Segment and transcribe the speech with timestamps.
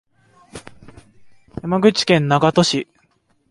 [1.61, 2.87] 山口県長門市